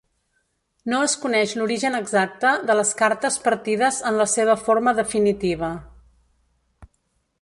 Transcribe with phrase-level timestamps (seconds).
[0.93, 5.71] No es coneix l'origen exacte de les cartes partides en la seva forma definitiva.